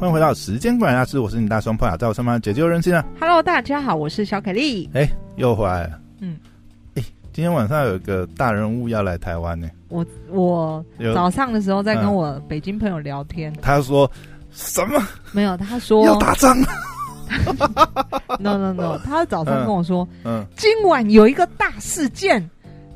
[0.00, 3.04] 欢迎回到时间管理大师，我是你大双胞，在我上班解救人心啊。
[3.20, 4.88] Hello，大家好，我是小凯丽。
[4.94, 5.06] 哎，
[5.36, 6.00] 又回来了。
[6.20, 6.38] 嗯，
[6.94, 7.04] 哎，
[7.34, 9.68] 今天晚上有一个大人物要来台湾呢。
[9.88, 10.82] 我我
[11.14, 14.10] 早上的时候在跟我北京朋友聊天，他说
[14.50, 15.06] 什么？
[15.32, 16.56] 没有，他说要打仗。
[18.38, 22.42] No No No，他早上跟我说，嗯，今晚有一个大事件。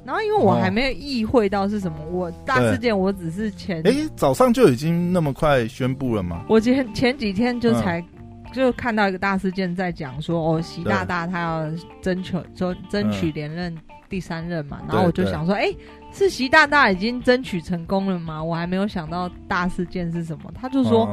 [0.05, 6.45] 然后，因为我还没有意会到是什么，我大事件我只是前哎早上就已经那么快宣布了吗？
[6.48, 8.05] 我前前几天就才
[8.52, 11.66] 就看到一个大事件，在讲说哦，习大大他要
[12.01, 13.77] 争取说争取连任
[14.09, 15.73] 第三任嘛，然后我就想说，哎，
[16.12, 18.43] 是习大大已经争取成功了吗？
[18.43, 20.52] 我还没有想到大事件是什么。
[20.55, 21.09] 他就说，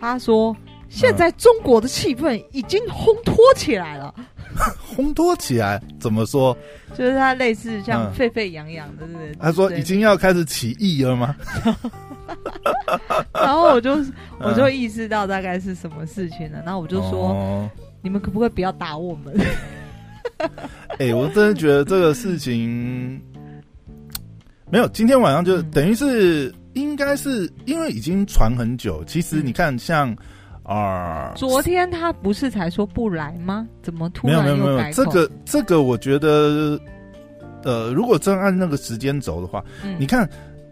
[0.00, 0.56] 他说
[0.94, 4.14] 现在中国的气氛已经烘托起来了。
[4.94, 6.54] 烘托起来怎么说？
[6.94, 9.32] 就是他类似像沸沸扬扬的，对不对？
[9.40, 11.34] 他说已经要开始起义了吗？
[13.32, 13.96] 然后我就
[14.38, 16.62] 我就意识到大概是什么事情了。
[16.66, 17.70] 然后我就说
[18.02, 19.34] ：“你们可不可以不要打我们？”
[21.00, 23.18] 哎，我真的觉得这个事情
[24.70, 24.86] 没有。
[24.88, 29.02] 今天晚上就等于是应该是因为已经传很久。
[29.06, 30.14] 其实你看，像。
[30.64, 31.32] 啊！
[31.36, 33.68] 昨天他不是才说不来吗？
[33.82, 34.56] 怎么突然又改口？
[34.56, 36.78] 没有没有没有，这个这个，我觉得，
[37.64, 40.28] 呃，如果真按那个时间轴的话，嗯、你看，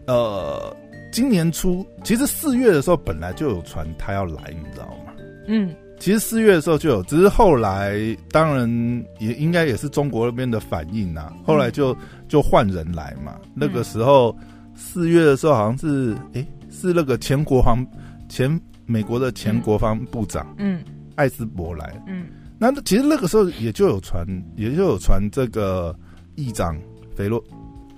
[0.06, 0.74] 呃，
[1.12, 5.12] 今年初其实四月的时候本来就有传他要来，你知道吗？
[5.48, 7.98] 嗯，其实四月的时候就有，只是后来
[8.30, 11.96] 当然也应该也是中国那边的反应呐、啊，后来就
[12.28, 13.34] 就换人来嘛。
[13.42, 14.36] 嗯、那个时候
[14.76, 17.84] 四月的时候好像是，哎，是那个前国防
[18.28, 18.48] 前。
[18.90, 20.82] 美国的前国防部长，嗯，
[21.14, 22.26] 艾斯伯来，嗯，
[22.58, 25.96] 那其实那个时候也就有传，也就有传这个
[26.34, 26.76] 议长
[27.14, 27.42] 菲洛，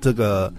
[0.02, 0.52] 这个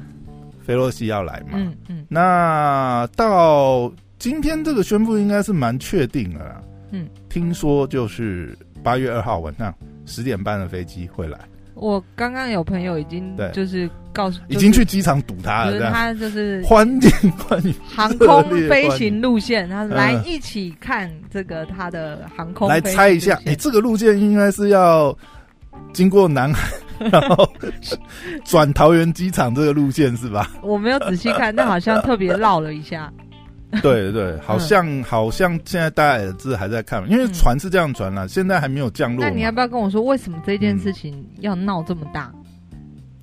[0.59, 9.71] 菲洛西要来嘛，嗯嗯，那到今天这个宣布应该是蛮确定的啦，嗯，听说就是八月二号晚上
[10.08, 11.38] 十点半的飞机会来。
[11.76, 15.72] 我刚刚有朋友已经就是告诉，已经去机场堵他了。
[15.72, 22.70] 就是他就是欢迎欢迎航空飞行路线，他来一起看这个他的航空。
[22.70, 25.16] 来猜一下，哎，这个路线应该是要
[25.94, 26.70] 经过南海，
[27.12, 27.50] 然后
[28.45, 30.52] 转桃园机场这个路线是吧？
[30.62, 33.12] 我没有仔细看，但好像特别绕了一下。
[33.82, 39.26] 对对，好像、嗯、好像现在大家也是还在看，因为船是这样传了，现在还没有降落。
[39.26, 42.32] 那你要不要跟我说，为什么这件事情要闹这么大？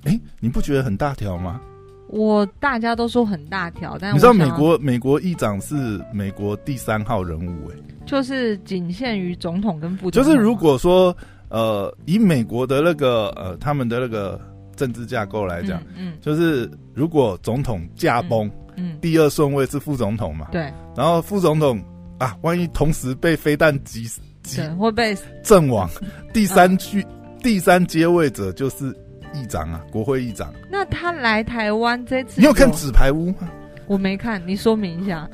[0.03, 1.61] 哎、嗯，你不觉得很大条吗？
[2.09, 7.75] 我大家都说很大条，但你知道美国美国议长是美国第三号人物哎，
[8.05, 10.23] 就是仅限于总统跟副总统。
[10.23, 11.15] 就是如果说
[11.47, 14.37] 呃，以美国的那个呃他们的那个
[14.75, 18.51] 政治架构来讲，嗯，嗯就是如果总统驾崩。
[18.75, 20.47] 嗯嗯，第二顺位是副总统嘛？
[20.51, 20.61] 对。
[20.95, 21.83] 然后副总统
[22.17, 24.09] 啊，万一同时被飞弹击
[24.43, 25.89] 击，会被阵亡。
[26.33, 27.05] 第三句，
[27.41, 28.89] 第三接位者就是
[29.33, 30.53] 议长啊，国会议长。
[30.69, 33.49] 那他来台湾这次，你有看纸牌屋吗？
[33.87, 35.29] 我没看，你说明一下。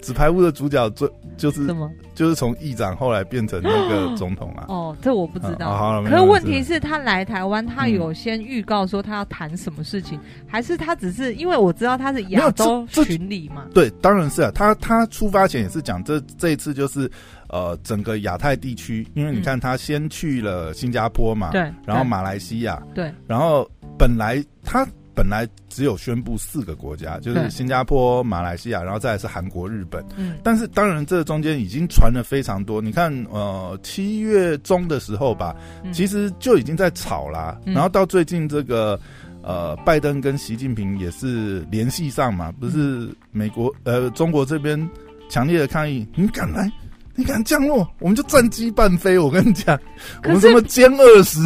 [0.00, 1.90] 纸牌屋的主角最就是什么？
[2.14, 4.66] 就是从议长后来变成那个 总统啊？
[4.68, 5.76] 哦，这我不知道。
[5.76, 13.64] 好，可是问题是，他来台湾，他有先预告说他要谈什么事情，还是他只是因为我知道他是亚洲巡礼嘛？
[13.72, 14.50] 对，当然是啊。
[14.54, 17.10] 他他出发前也是讲，这这一次就是
[17.48, 23.68] 呃整个亚太地区，因为你看他先去了新加坡嘛，对，然后马来西亚，对，然后
[23.98, 24.86] 本来他。
[25.20, 30.02] 本来只有宣布四个国家，就是新加坡、马来西亚，然后再来是韩国、日本。
[30.16, 32.80] 嗯，但是当然这中间已经传了非常多。
[32.80, 35.54] 你看，呃，七月中的时候吧，
[35.92, 37.60] 其实就已经在吵啦。
[37.66, 38.98] 然后到最近这个，
[39.42, 44.88] 呃，拜登跟习近平也是联系上嘛，不是美国呃中国这边
[45.28, 46.72] 强烈的抗议，你敢来？
[47.16, 49.18] 你敢降落，我们就战机半飞。
[49.18, 49.78] 我跟你讲，
[50.24, 51.38] 我们什么歼二十、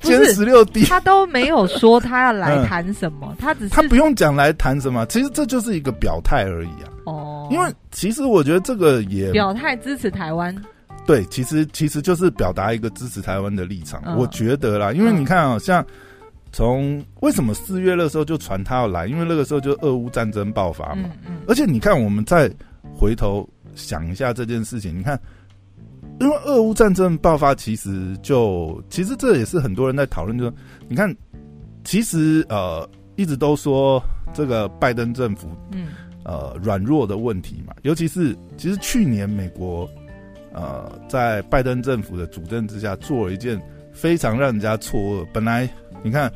[0.00, 6.92] 歼十六 D，他都没有说他要来谈什么，嗯、 他只是他不用讲来谈什么，其实这就是一个表态而已啊。
[7.06, 10.54] 哦，因为其实我觉得这个也表态支持台湾。
[11.06, 14.00] 对，其实其实就是表达一个支持台湾的立场。
[14.04, 15.84] 嗯、我觉得啦，因为你看啊、喔，像
[16.52, 21.08] 从为什么四月那时候就传他要来，因为那个时候就俄乌战争爆发嘛。
[21.24, 21.36] 嗯嗯。
[21.48, 22.48] 而且你看，我们再
[22.94, 23.48] 回头。
[23.76, 25.20] 想一下这件事情，你看，
[26.18, 30.52] 因为俄乌战争爆发，其实就其实这也是很多人在讨论，就是
[30.88, 31.14] 你看，
[31.84, 34.02] 其实呃一直都说
[34.32, 35.88] 这个拜登政府嗯
[36.24, 39.86] 呃软弱的问题嘛，尤其是其实去年美国
[40.54, 43.60] 呃在拜登政府的主政之下做了一件
[43.92, 45.68] 非常让人家错愕，本来
[46.02, 46.32] 你看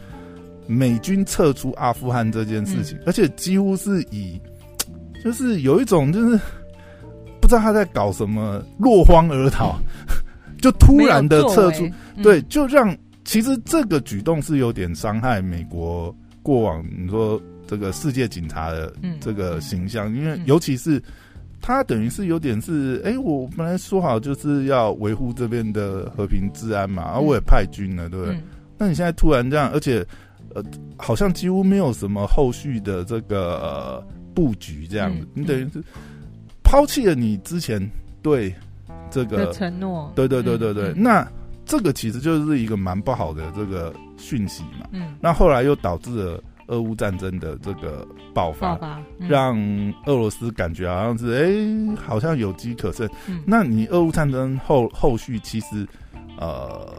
[0.66, 4.38] 美军撤出阿富汗这件事情，嗯、而且几乎是以
[5.24, 6.38] 就是有一种就是。
[7.50, 9.76] 知道他在搞什么，落荒而逃，
[10.62, 11.84] 就突然的撤出，
[12.16, 21.02] 嗯、对，就让其实这个举动是有点伤害美国过往你说这个世界警察的这个形象，嗯、因为尤其是
[21.60, 28.34] 他等于是有点是，哎、欸，我本来说好就是要维护这边的和平治安嘛，而、嗯、我也派军了，对不对？
[28.36, 28.42] 嗯、
[28.78, 30.06] 那你现在突然这样，而且
[30.54, 30.62] 呃，
[30.96, 34.04] 好像几乎没有什么后续的这个呃
[34.34, 35.82] 布局这样子，嗯、你等于是。
[36.70, 37.84] 抛弃了你之前
[38.22, 38.54] 对
[39.10, 41.26] 这个承诺，对对对对对，那
[41.66, 44.86] 这个其实就是一个蛮不好的这个讯息嘛。
[44.92, 48.78] 嗯，那后来又导致了俄乌战争的这个爆发，
[49.18, 49.58] 让
[50.06, 53.08] 俄罗斯感觉好像是哎，好像有机可乘。
[53.44, 55.84] 那你俄乌战争后后续其实
[56.38, 56.94] 呃，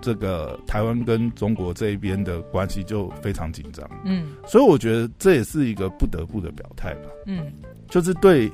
[0.00, 3.84] 这个台湾跟中国这一边的关系就非常紧张。
[4.04, 7.08] 嗯，所以我觉得这也是一个不得不的表态吧。
[7.26, 7.52] 嗯。
[7.88, 8.50] 就是对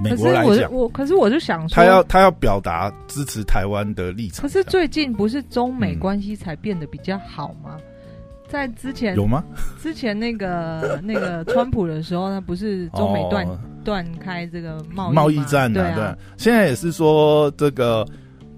[0.00, 4.42] 美国来讲，我可是我就想说，他要他要表达支持台湾的立场。
[4.42, 7.76] 可是最近不是中美关系才变得比较好吗？
[7.76, 7.82] 嗯、
[8.48, 9.44] 在之前有吗？
[9.80, 13.46] 之前那个那个川普的时候，他不是中美断
[13.84, 15.80] 断、哦、开这个贸易贸易战呢？
[15.80, 18.06] 对，啊、对，现在也是说这个。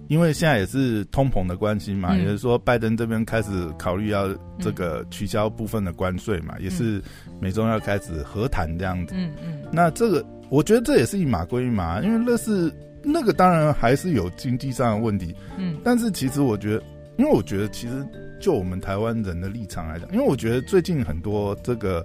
[0.09, 4.29] 因为现在也是通膨的关系嘛，嗯、也是说，拜登这边开始考虑要
[4.59, 7.03] 这个取消部分的关税嘛，嗯、也是
[7.41, 9.15] 美中要开始和谈这样子。
[9.17, 9.63] 嗯嗯。
[9.63, 12.71] 嗯那这个，我觉得这也是一码归一码，因为那是
[13.03, 15.35] 那个当然还是有经济上的问题。
[15.57, 15.79] 嗯。
[15.83, 16.83] 但是其实我觉得，
[17.17, 18.07] 因为我觉得其实
[18.39, 22.05] 就我们台湾人的立场来讲，因为我觉得最近很多这个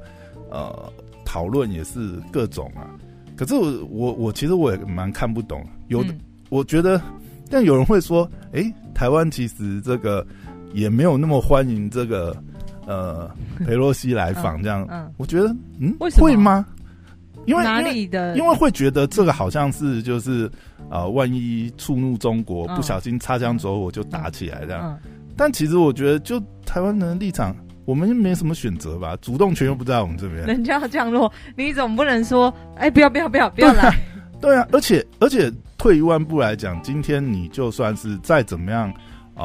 [0.49, 0.89] 呃
[1.25, 2.95] 讨论也是各种啊，
[3.35, 7.01] 可是我我我其实我也蛮看不懂，有的、嗯、我觉得。
[7.49, 10.25] 但有人会说：“哎、欸，台湾其实这个
[10.73, 12.35] 也没有那么欢迎这个
[12.85, 13.29] 呃
[13.65, 15.47] 裴洛西来访这样。”嗯，我觉得
[15.79, 16.65] 嗯，为什么会吗？
[17.45, 18.37] 因为哪里的？
[18.37, 20.45] 因为会觉得这个好像是就是
[20.89, 24.99] 啊、呃，万一触怒中国，不小心擦枪走火就打起来这样。
[25.35, 27.55] 但其实我觉得，就台湾人的立场，
[27.85, 30.45] 我们没什么选择吧，主动权又不在我们这边。
[30.45, 33.97] 人家要降落，你总不能说：“哎、欸，不要不要不要不要来。”
[34.39, 38.89] 对啊，而且而且退一万步来讲，今天你就算是再怎么样
[39.33, 39.41] 啊、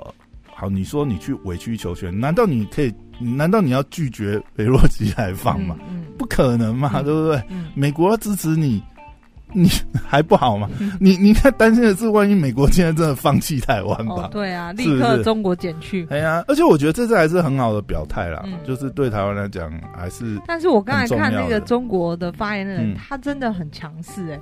[0.00, 0.14] 呃，
[0.54, 2.90] 好，你说你去委曲求全，难道你可以？
[3.20, 5.76] 难道你要拒绝北洛基来访吗？
[5.88, 7.42] 嗯嗯、不可能嘛，嗯、对不对？
[7.50, 8.82] 嗯、美国要支持你，
[9.54, 9.68] 你
[10.04, 10.68] 还不好吗？
[10.80, 14.28] 嗯、你你看担心的是，万一美国现在真的放弃台湾吧、哦？
[14.32, 16.04] 对啊，立刻中国减去。
[16.10, 20.40] 哎呀，而且我觉得这次还是很好的表态啦，嗯、就是对台湾来讲还是。
[20.46, 24.40] 但是我刚才看那个中国的发言人，嗯、他真的很强势哎，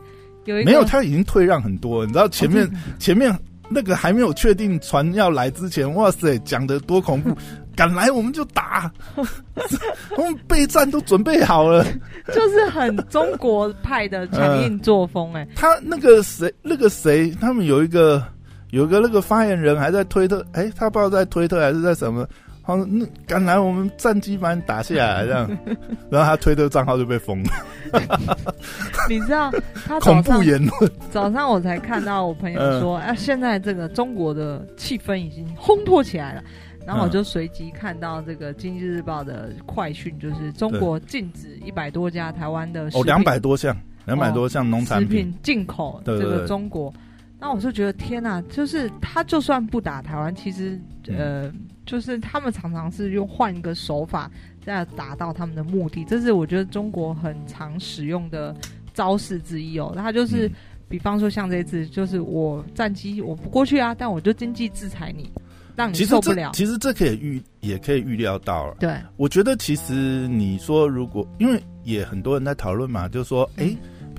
[0.50, 0.85] 有一个没有？
[0.85, 3.35] 他已经退让很多，你知道前面、哦、前面
[3.69, 7.35] 那个还没有确定船要来之前，哇塞，讲的多恐怖！
[7.76, 11.82] 敢来我们就打， 我们备战都准备好了，
[12.35, 15.52] 就是很中国派的强硬作风哎、欸呃。
[15.56, 18.23] 他那个谁，那个谁，他们有一个
[18.70, 22.29] 有一个那个发言人还在推特，哎、欸，他不知道在推特还是在什么，
[22.71, 25.59] 好，那敢来我们战机把你打下来 这样，
[26.09, 27.51] 然后他推特账号就被封了。
[29.11, 29.51] 你知道
[29.85, 30.93] 他恐怖言论？
[31.11, 36.45] 早上我才看到我朋友说，啊，现在这个中国的气氛已经烘托起来了。
[36.87, 46.93] 然后我就随即看到这个《经济日报》的快讯，就是中国禁止一百多家台湾的哦，两百多项，两百多项农产品进口这个中国。
[47.40, 50.78] 那我就觉得天哪，就是他就算不打台湾，其实
[51.09, 51.50] 呃，
[51.87, 54.30] 就是他们常常是用换一个手法
[54.64, 56.04] 在达到他们的目的。
[56.04, 58.54] 这是我觉得中国很常使用的
[58.92, 59.92] 招式之一哦。
[59.97, 60.50] 他就是
[60.88, 65.30] 比方说像这一次，就是我战机我不过去啊，但我就经济制裁你。
[65.76, 66.50] 让你受不了。
[66.52, 68.75] 其实这其实这可以预也可以预料到了。
[68.80, 73.75] 对，我觉得其实你说如果因为也很多人在讨论嘛，就是说哎，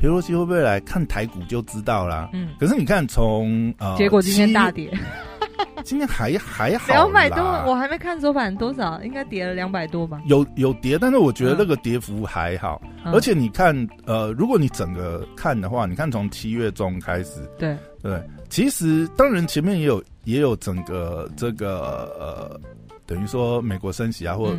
[0.07, 2.29] 洛西会不会来看台股就知道啦。
[2.33, 2.49] 嗯。
[2.59, 4.91] 可是你看从呃，结果今天大跌，
[5.83, 10.21] 今天还 还好，两百多，我还没看收盘多少，应该跌了两百多吧？
[10.25, 12.81] 有有跌，但是我觉得那个跌幅还好。
[13.03, 20.03] 嗯、而且你看呃，如果你整个看的话，你看从七月中开始，对对，其实当然前面也有。
[20.23, 22.61] 也有整个这个呃，
[23.07, 24.55] 等于说美国升息啊，或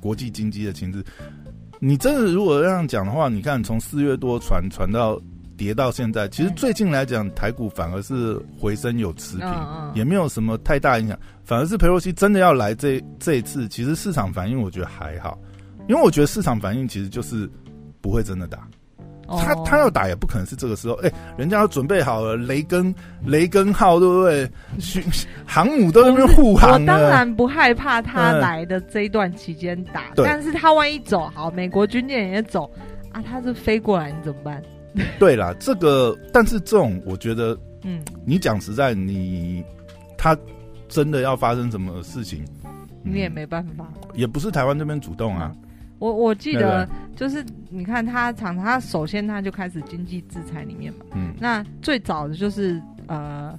[0.00, 1.04] 国际经济的情势。
[1.20, 1.39] 嗯、
[1.82, 5.18] 你真的如果这样讲的话，你看从四月多传传到
[5.56, 11.18] 跌到现在，其实最近来讲，台股反而是回升有持平，嗯、也没有什么太大影响。
[11.42, 15.38] 反而是佩洛西真的要来这这一次，其实市场反应我觉得还好，
[15.88, 17.50] 因为我觉得市场反应其实就是
[18.02, 18.68] 不会真的打。
[19.38, 22.94] 他他要打也不可能是这个时候，哎、欸，人家要准备好了，雷根
[23.24, 24.50] 雷根号对不对？
[25.46, 26.72] 航母都在那边护航。
[26.72, 32.70] 我当然不害怕他来的这一段期间打，嗯、但是他万一走，好，美国军舰也走
[33.12, 34.62] 啊，他是飞过来，你怎么办？
[35.20, 39.62] 对啦，这个，但是这种，我觉得，嗯，你讲实在，你
[40.18, 40.36] 他
[40.88, 42.44] 真的要发生什么事情，
[43.04, 45.52] 你也没办法，也不是台湾这边主动啊。
[46.00, 53.56] 我我记得就是，你看他常常，他首先他就开始经济制裁里面嘛，嗯，那最早的就是呃。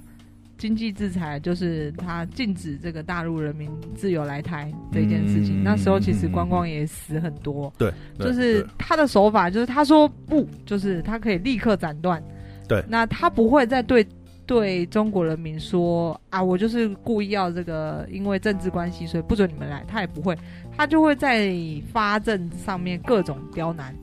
[0.58, 5.60] 经济制裁就是他禁止这个大陆人民自由来台这件事情。
[5.60, 7.72] 嗯、那时候其实观光也死很多。
[7.76, 12.22] 对，就是他的手法，就是他说不，就是他可以立刻斩断。
[12.68, 14.06] 对，那他不会再对
[14.52, 19.82] 对中国人民说啊，我就是故意要这个，因为政治关系所以不准你们来。
[19.88, 20.36] 他也不会，
[20.76, 21.56] 他就会在
[21.90, 23.96] 发证上面各种刁难。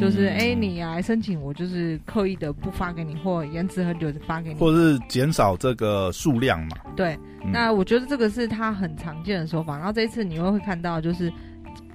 [0.00, 6.78] 就是哎、欸，你来申请，我就是刻意的不发给你，或延迟很久的发给你，或者是减少这个数量嘛。
[6.96, 9.76] 对，嗯、那我觉得这个是他很常见的说法。
[9.76, 11.30] 然后这一次你又会看到，就是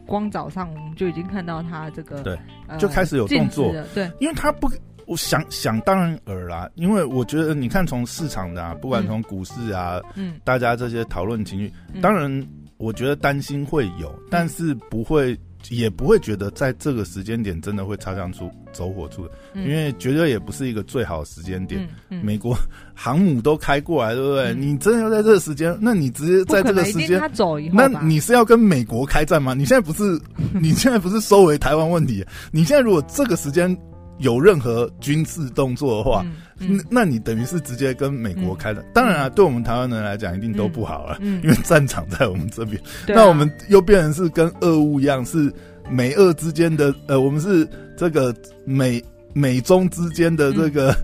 [0.05, 3.83] 光早上我们就已经看到他这个对，呃、就开始有动作了。
[3.95, 4.69] 对，因为他不，
[5.11, 6.69] 我想想当然尔啦。
[6.75, 15.37] 因为我觉得你看从市场的，啊，不管从股市啊，嗯，大家这些讨论情绪，嗯、当然我觉得担心会有，嗯、但是不会。
[15.69, 21.87] 也不会觉得在这个时间点真的会擦枪出走火出的，嗯、因为绝对也不是一个最好的时间点。
[22.09, 22.57] 美国
[22.95, 24.53] 航母都开过来，对不对？
[24.53, 29.53] 嗯、你真的要在这个时间，那你直接在这个时间，他走以后，那你是要跟美国开战吗？
[29.53, 30.19] 你现在不是，
[30.51, 32.25] 你现在不是收回台湾问题？
[32.51, 33.77] 你现在如果这个时间。
[34.21, 36.23] 有任何军事动作的话，
[36.59, 38.81] 嗯嗯、那那你等于是直接跟美国开的。
[38.81, 42.81] 嗯、当然啊，对我们台湾人来讲，一定都不好了，因为战场在我们这边。
[43.07, 45.51] 嗯、那我们又变成是跟俄乌一样，是
[45.89, 50.95] 美俄之间的呃，我们是这个美美中之间的这个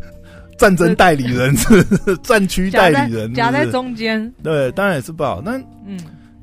[0.57, 4.31] 战争代理人，嗯、是战区代理人，夹在中间。
[4.43, 5.41] 对，当然也是不好。
[5.43, 5.99] 但嗯，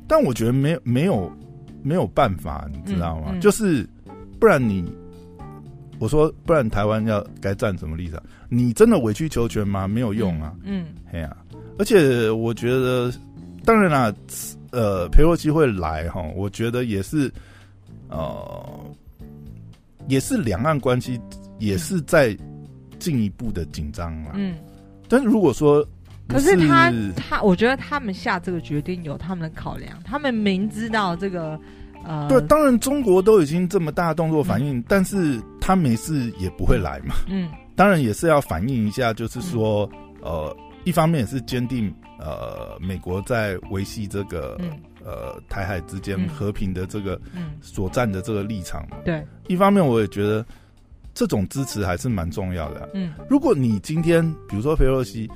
[0.09, 1.33] 但我觉得没有没有
[1.83, 3.28] 没有办法，你知道吗？
[3.31, 3.88] 嗯嗯、就是
[4.40, 4.85] 不然你。
[6.05, 8.23] 我说，不然台湾要该站什么立场？
[8.51, 9.89] 你真的委曲求全吗？
[9.89, 10.55] 没有用啊。
[10.63, 13.11] 嗯，哎呀、嗯，而且我觉得，
[13.65, 14.15] 当然啦，
[14.71, 17.33] 呃，裴洛西会来哈，我觉得也是，
[18.11, 18.95] 呃，
[20.07, 21.19] 也是两岸关系
[21.59, 22.37] 也是在
[22.99, 24.33] 进一步的紧张嘛。
[24.35, 24.57] 嗯，
[25.09, 25.83] 但是如果说，
[26.29, 31.59] 可是他他，我觉得他们下这个决定有他们的考量，他们明知道这个。
[32.07, 37.15] 呃，对，当然中国都已经这么大动作反应，嗯、但是他没事也不会来嘛。
[37.29, 39.89] 嗯，当然也是要反映一下，就是说，
[40.23, 44.71] 嗯、呃，一方面也是坚定呃美国在维系这个、嗯、
[45.05, 47.21] 呃台海之间和平的这个
[47.61, 48.87] 所站的这个立场。
[49.05, 50.45] 对、嗯，一方面我也觉得
[51.15, 52.89] 这种支持还是蛮重要的、啊。
[52.95, 55.29] 嗯，如果你今天比如说佩洛西，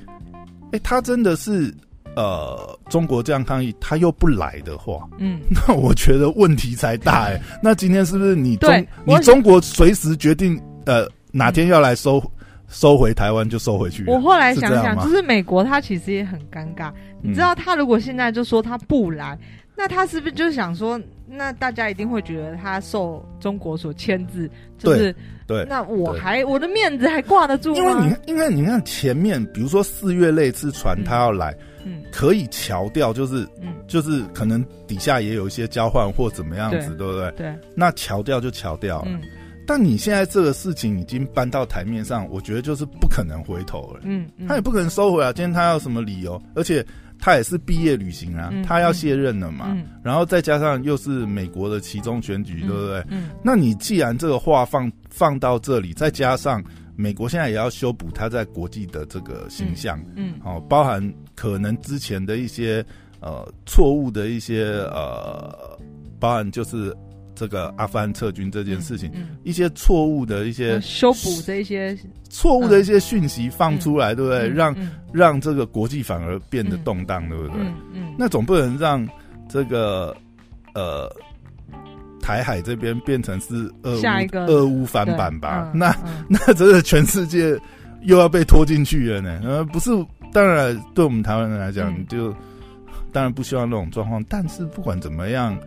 [0.65, 1.73] 哎、欸，他真的是。
[2.15, 7.39] 呃，中国这样抗议，他又不来的话，嗯， 那我觉得问题才大哎。
[7.63, 12.31] 那今天是不是你中对你中国随时决定呃哪天要来收、嗯、
[12.67, 14.03] 收回台湾就收回去？
[14.07, 16.91] 我后来想想，是就是美国他其实也很尴尬。
[17.21, 19.47] 你知道，他如果现在就说他不来，嗯、
[19.77, 24.49] 那他是不是就想说，那大家一定会觉得他受中国所牵制？
[24.77, 25.15] 就是
[25.47, 27.79] 对，那我还我的面子还挂得住吗？
[27.79, 31.51] 因为你因为你看前面，比如说四月那次船他要来。
[31.51, 37.31] 嗯嗯，可以调掉，就是，嗯，就是可能底下也有一些交换或怎么样子，对，对不对？
[37.31, 39.07] 对，那调掉就调掉了。
[39.07, 39.21] 嗯，
[39.65, 44.01] 但你现在这个事情已经搬到台面上，我觉得就是不可能回头了。
[44.03, 45.31] 嗯，嗯，他也不可能收回来。
[45.33, 46.41] 今天他要什么理由？
[46.55, 46.85] 而且
[47.19, 49.67] 他也是毕业旅行啊，嗯，他要卸任了嘛。
[49.69, 53.05] 嗯，然后再加上又是美国的其中选举，嗯，对不对？
[53.09, 56.63] 嗯，那你既然这个话放放到这里，再加上。
[57.01, 61.01] 美国现在也要修补他在国际的这个形象，嗯哦，包含
[61.39, 62.83] 可能之前的一些
[63.21, 65.79] 呃错误的一些呃，
[66.19, 66.93] 包含就是
[67.33, 71.97] 这个阿富汗撤军这件事情，嗯嗯、一些错误的一些修补的一些
[72.29, 74.49] 错误的一些讯息放出来，嗯、对不对？
[74.49, 77.55] 嗯、让、嗯、让这个国际反而变得动荡，嗯、对不对？
[77.61, 79.07] 嗯，嗯那总不能让
[79.47, 80.13] 这个
[80.73, 81.09] 呃。
[82.21, 84.03] 台海这边变成是俄乌
[84.51, 85.71] 俄乌翻版吧？
[85.73, 87.57] 嗯、那、嗯、那真的全世界
[88.03, 89.41] 又要被拖进去了呢？
[89.43, 89.89] 呃，不是，
[90.33, 92.33] 当然对我们台湾人来讲，嗯、就
[93.11, 94.23] 当然不希望那种状况。
[94.29, 95.57] 但是不管怎么样，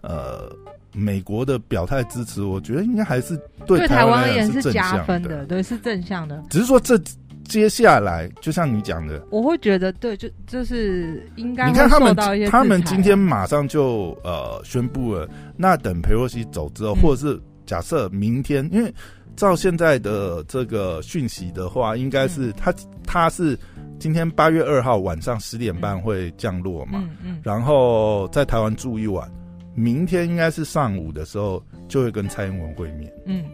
[0.00, 0.50] 呃，
[0.92, 6.42] 美国的表态支持，我觉得应该还是对台湾而言是加分的，对，是正向的。
[6.50, 7.00] 只是说这。
[7.44, 11.66] 接下来，就像你讲的，我会觉得对，就就是应该。
[11.66, 12.16] 你看他们，
[12.48, 15.28] 他们今天马上就呃宣布了。
[15.56, 18.94] 那等裴洛西走之后，嗯、或者是假设明天，因为
[19.36, 22.72] 照现在的这个讯息的话，应该是他
[23.06, 23.58] 他是
[23.98, 29.30] 今天八月二号晚上十点半会降落嘛，嗯然后在台湾住一晚，
[29.74, 33.44] 明天应该是上午的时候就会跟蔡英文会面，嗯。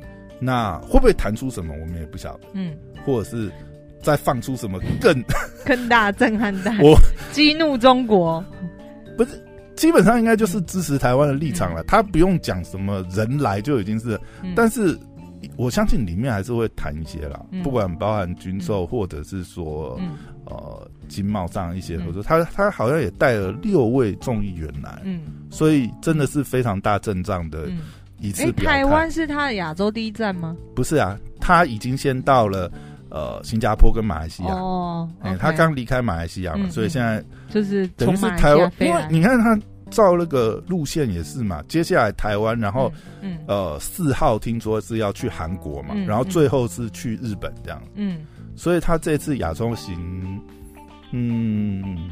[0.41, 2.43] 那会不会弹出什么，我们也不晓得。
[2.53, 2.73] 嗯，
[3.05, 3.51] 或者是
[4.01, 5.21] 再放出什么更
[5.67, 6.97] 更大震撼弹， 我
[7.33, 8.41] 激怒中国？
[9.17, 9.31] 不是，
[9.75, 11.83] 基本上应该就是支持台湾的立场了。
[11.83, 14.97] 嗯、他不用讲什么人来就已经是，嗯、但是
[15.59, 22.23] 我相信里面还是会谈一些啦，嗯、不管包含军售或者是说、嗯、呃经贸上一些合作。
[22.23, 27.67] 嗯、他他好像也带了六位众议员来，嗯，所以真的是非常大阵仗的。
[27.67, 27.79] 嗯。
[28.21, 30.57] 一次、欸，台湾是他的亚洲第一站吗？
[30.75, 32.69] 不是啊，他已经先到了
[33.11, 34.55] 呃新加坡跟马来西亚。
[34.55, 39.57] 哦，哎、欸，他刚离开马来西亚嘛，嗯、所以现在就是等于是台湾，因为你看他
[39.91, 48.21] 照那个路线也是嘛，接下来台湾，然后嗯，嗯呃四号听说是要去韩国嘛，嗯、然后最后是去日本这样，嗯，
[48.57, 50.41] 所以他这次亚洲行，
[51.13, 52.11] 嗯。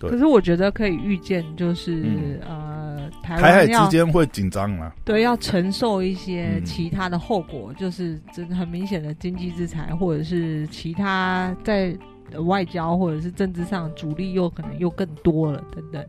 [0.00, 4.92] 可是我觉得可以预见，就是、嗯、呃，台台海之间会紧张嘛？
[5.04, 11.98] 对，要承受一些其他的后果，嗯、就是真的很明显的经济制裁，或者是其他在
[12.44, 16.06] 外交或者是政治上阻力又可能又更多了等等。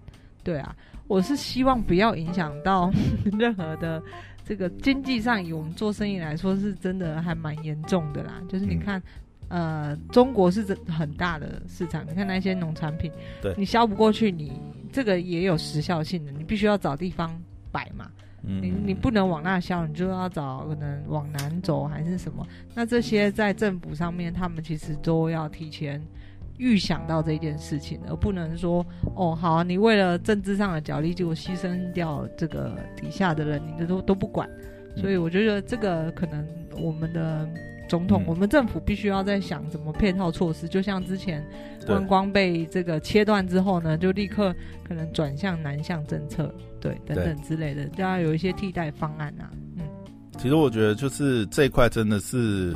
[0.50, 0.76] 对啊，
[1.08, 2.92] 我是希望不要影响到
[3.38, 4.02] 任何的
[4.44, 8.42] 这个经济上，以我们做生意来说，是真的还蛮严重的啦。
[8.50, 9.00] 就是你看。
[9.00, 9.04] 嗯
[9.50, 17.36] 呃，中国是很大的市场，你看那些农产品，对，你销不过去，你这个也有时效性的，你必须要找地方
[17.72, 18.12] 摆嘛，
[18.44, 26.00] 嗯，你你不能往那销，你就要找可能往南走还是什么，那这些在政府上面，他们其实都要提前
[26.60, 28.86] 预想到这件事情，而不能说
[29.16, 34.48] 哦，好啊，你为了政治上的角力，结果牺牲掉这个底下的人，你这都都不管，
[34.96, 36.46] 所以我觉得这个可能
[36.82, 37.50] 我们的。
[37.90, 41.44] 总统，我们政府必须要在想怎么配套措施，就像之前
[41.88, 44.54] 观光被这个切断之后呢，就立刻
[44.88, 49.50] 可能转向南向政策，对，等等之类的，都要有一些替代方案啊。
[49.76, 49.84] 嗯，
[50.38, 52.76] 其实我觉得就是这一块真的是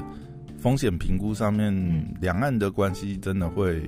[0.63, 1.71] 风险评估上面，
[2.21, 3.83] 两岸的关系真的会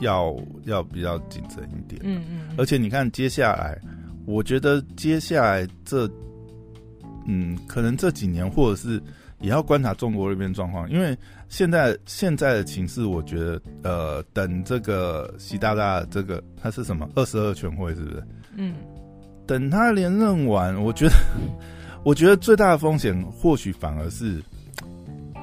[0.00, 2.02] 要要比较谨慎一点。
[2.04, 3.80] 嗯嗯，而且你看接下来，
[4.26, 6.06] 我觉得接下来这，
[7.26, 9.02] 嗯，可能这几年或者是。
[9.40, 11.16] 也要观察中国那边状况，因为
[11.48, 18.24] 现在现在的情势，我觉得，呃，等这个习大大这个他是什么二十二全会是不是？
[18.56, 18.74] 嗯，
[19.46, 21.14] 等他连任完，我觉得，
[22.04, 24.42] 我觉得最大的风险或许反而是，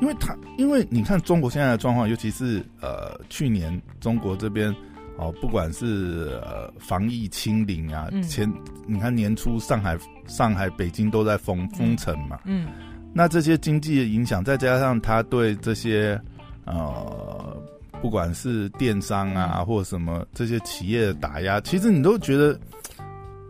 [0.01, 4.73] 因为他，因为你看中国现在的状况，尤其是呃去年中国这边
[5.17, 8.51] 哦，不管是呃防疫清零啊，嗯、前
[8.85, 12.65] 你看年初上海、上海、北京都在封封城嘛，嗯。
[12.65, 12.73] 嗯
[13.17, 16.19] 那这些经济的影响，再加上他对这些
[16.65, 17.57] 呃，
[18.01, 22.59] 不管是电商啊，或者什么这些企业的打压，其实你都觉得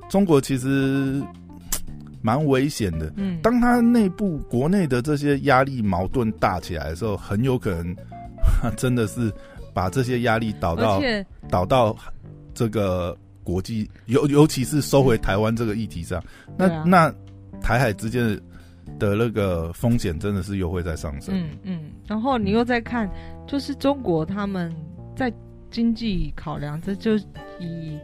[0.08, 1.20] 中国其实
[2.26, 3.14] 蛮危险的。
[3.16, 7.96] 嗯，当他内部国内的这些压力矛盾大起来的时候，很有可能
[8.76, 9.32] 真的是
[9.74, 11.00] 把这些压力导到
[11.50, 11.96] 导到
[12.56, 16.24] 这个国际，尤尤其是收回台湾这个议题上。
[16.58, 17.14] 那那
[17.62, 18.42] 台海之间的。
[19.00, 21.36] 的那个风险真的是又会在上升。
[21.36, 23.10] 嗯嗯，然后你又再看，
[23.48, 24.74] 就是中国他们
[25.18, 25.34] 在
[25.72, 27.18] 经济考量，这就
[27.60, 27.98] 以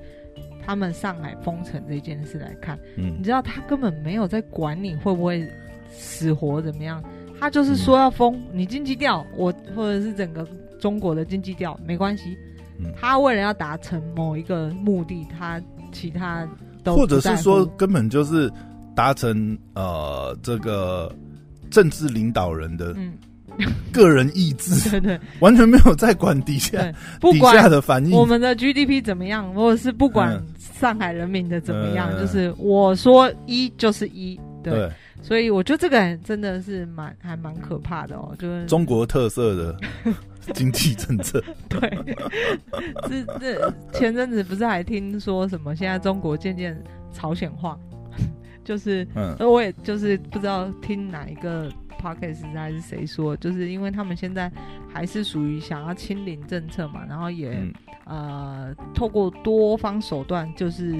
[0.66, 5.48] 他们上海封城这件事来看，嗯，你知道他根本没有在管你会不会
[5.92, 7.04] 死活怎么样，
[7.40, 10.48] 他就是说要封，嗯、你经济掉，我或者是整个
[10.80, 12.38] 中国的经济掉没关系，
[12.80, 16.48] 嗯、他为了要达成某一个目的，他其他
[16.84, 18.52] 都或者是说根本就是。
[18.94, 21.10] 达成呃这个
[21.70, 23.14] 政治领导人的嗯。
[23.90, 26.78] 个人意志， 对对，完全没有在管底下
[27.22, 28.12] 底下的反应。
[28.12, 30.42] 我们的 GDP 怎么样，或者是不管
[30.82, 34.92] 上海人民的怎么样，就是我说一就是一，对。
[35.24, 39.78] 所以我觉得这个真的是蛮还蛮可怕的哦，就是中国特色的
[40.56, 41.40] 经济政策。
[41.70, 41.80] 对，
[43.08, 45.76] 这这前阵子不是还听说什么？
[45.76, 46.76] 现在中国渐渐
[47.14, 47.78] 朝鲜化。
[48.66, 54.52] 就是，嗯，我也就是不知道听哪一个 podcast 还是谁说，就是因为他们现在
[54.92, 57.74] 还是属于想要清零政策嘛，然后也、嗯、
[58.06, 60.92] 呃透过多方手段，就是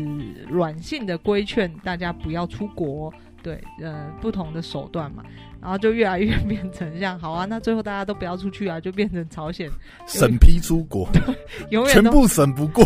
[0.48, 3.12] 软性的规劝大家不要出国，
[3.42, 5.24] 对，呃不同的手段嘛。
[5.62, 9.70] 然后就越来越 变成这样，好啊，那最后大家都不要出去啊，就变成朝鲜
[10.08, 11.08] 审批出国，
[11.70, 12.84] 永远全部审不过。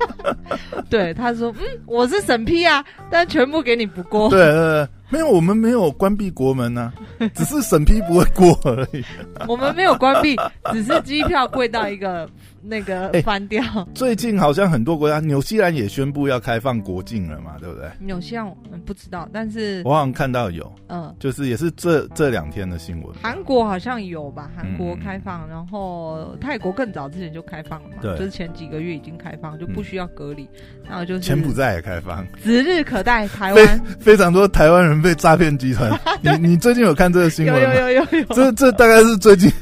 [0.90, 4.28] 对，他说，嗯，我是审批啊，但全部给你不过。
[4.28, 6.92] 对对对，没有，我们没有关闭国门啊，
[7.34, 9.04] 只是审批不会过而已。
[9.46, 10.36] 我们没有关闭，
[10.72, 12.28] 只是机票贵到一个
[12.66, 13.62] 那个翻掉。
[13.62, 17.88] 欸、最近好像很多国家，纽西兰也宣布要开放国境了嘛，对不对？
[17.98, 18.46] 纽西兰
[18.84, 23.14] 不知道，但是我好像看到有，嗯，就是也是这这两天的新闻。
[23.22, 24.50] 韩国好像有吧？
[24.56, 30.42] 韩国开放，嗯、然后泰国更早之前就开放了嘛，对，就是前几个月已经开放，就不需要隔离。
[30.42, 33.26] 嗯、然后就是柬埔寨也开放，指日可待。
[33.26, 35.90] 台湾非常多台湾人被诈骗集团，
[36.22, 37.60] 你你最近有看这个新闻吗？
[37.74, 39.52] 有有有有有，这这大概是最近。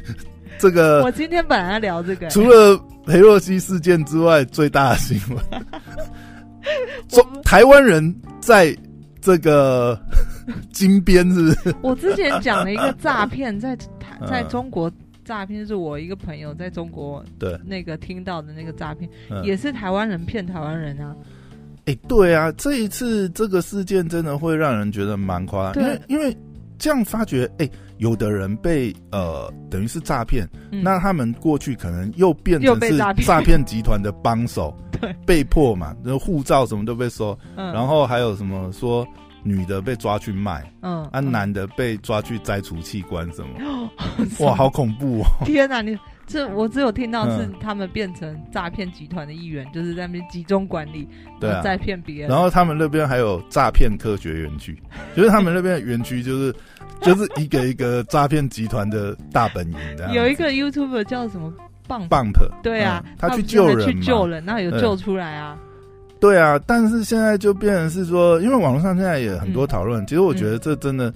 [0.59, 5.39] 这个我今天本来要聊这个，除了裴洛西事件之外，最大的新闻，
[7.09, 8.77] 中台湾人在
[9.21, 9.99] 这个
[10.73, 11.75] 金边是不是？
[11.83, 14.91] 我之前讲了一个诈骗，在台 在中国
[15.25, 19.09] 诈骗，是我一个朋友在中国对那个听到的那个诈骗，
[19.45, 21.15] 也是台湾人骗台湾人啊。
[21.87, 26.37] 哎，对啊，这一次这个事件真的会让人觉得蛮夸张，因为因为
[26.79, 27.69] 这样发觉，哎。
[27.99, 39.07] 有的人被呃，等于是诈骗，嗯、那他们过去可能又变成是诈骗集团的帮手， 对，被迫嘛，那护照什么都被收，嗯、然后还有什么说
[39.43, 43.59] 女的被抓去卖，嗯，啊，男的被抓去摘除器官什么，
[44.19, 45.27] 嗯、哇，好恐怖哦！
[45.47, 51.09] 天哪，你这我只有听到是他们变成诈骗集团的一员，嗯、就是在那边集中管理，
[51.41, 52.29] 对啊，再骗别人。
[52.29, 54.77] 然后他们那边还有诈骗科学园区，
[55.17, 56.55] 就是他们那边的园区就是。
[57.01, 60.09] 就是一个一个诈骗集团的大本营的。
[60.15, 61.53] 有一个 YouTuber 叫什么
[61.87, 62.33] Bump Bump，
[62.63, 65.59] 对啊，他去救人，去救人，那有救出来啊？
[66.19, 70.07] 对啊，但是现在就变成是说，因为网络上现在也很多讨论。
[70.07, 71.13] 其实我觉得这真的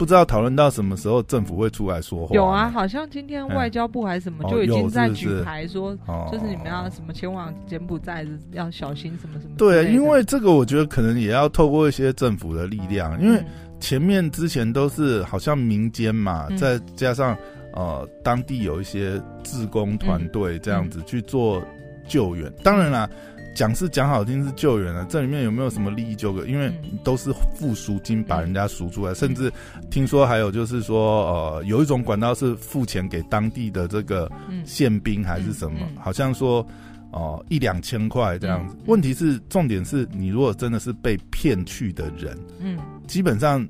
[0.00, 2.34] 不知道讨论到什么时候政府会出来说话。
[2.34, 5.94] 有啊，好像今天外交部还是什么就已经在举牌说，
[6.32, 9.56] 就是你们要什么前往柬埔寨要小心什么什么。
[9.58, 13.44] 对，因为这个我觉得可能也要透过一些政府的力量，因为。
[13.78, 17.34] 前面之前都是好像民间嘛，嗯、再加上
[17.72, 21.62] 呃当地有一些自工团队这样子去做
[22.06, 22.46] 救援。
[22.46, 23.08] 嗯、当然啦，
[23.54, 26.46] 讲是讲好听是救援了，这里面有没有什么利益纠葛？
[26.46, 26.72] 因为
[27.04, 29.52] 都是付赎金把人家赎出来，嗯、甚至
[29.90, 34.30] 听说还有就是说呃有一种管道是付钱给当地的这个
[34.64, 36.60] 宪兵还是什么，好像说
[37.12, 38.74] 哦、呃、一两千块这样子。
[38.78, 42.78] 嗯、问题是重点是你如果真的是被骗去的人，嗯。
[43.06, 43.66] 基本上，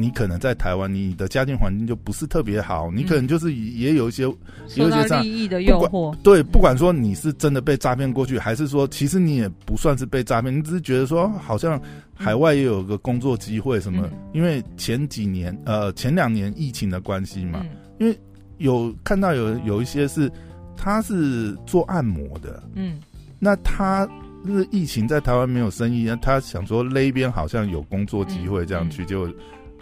[0.00, 4.22] 你可能在台湾，你的家庭环境就不是特别好，你可能就是也有一些，
[4.68, 6.16] 受到利益的诱惑。
[6.22, 11.80] 对，不管说你是真的被诈骗过去，还是说其实你也不算是被诈骗，你只是觉得说好像
[12.14, 14.08] 海外也有个工作机会什么。
[14.32, 17.66] 因为前几年，呃，前两年疫情的关系嘛，
[17.98, 18.16] 因为
[18.58, 20.30] 有看到有有一些是
[20.76, 23.00] 他是做按摩的，嗯，
[23.40, 24.08] 那他。
[24.46, 29.28] 就是疫情在台湾没有生意，他想说那边好像有工作机会，这样去就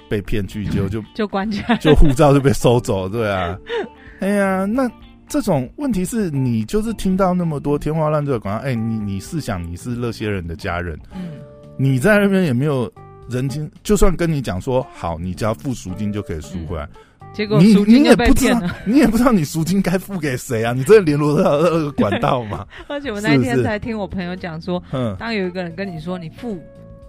[0.08, 3.58] 被骗去，就就 就关起来，就护照就被收走，对啊。
[4.20, 4.90] 哎呀，那
[5.28, 11.32] 这种问题是你就是听到那么多天花乱坠的广告，哎，你你试想你是那些人的家人，嗯，
[11.76, 12.90] 你在那边也没有
[13.28, 16.88] 人情，就算跟你讲说好，你只要付赎金就可以赎回来。
[17.34, 20.72] 结果你你也不知道， 你也不知道你赎金该付给谁啊？
[20.72, 22.66] 你真的联络到那个管道吗？
[22.88, 26.58] 而且我那天才听我朋友讲说，嗯，当有一个人跟你说，你付